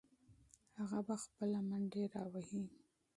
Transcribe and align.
هغه 0.77 0.99
به 1.07 1.15
خپله 1.23 1.59
منډې 1.69 2.03
راوهي. 2.13 2.63